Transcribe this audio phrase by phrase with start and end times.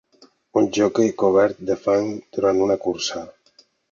[0.61, 2.09] Un joquei cobert de fang
[2.39, 3.25] durant una cursa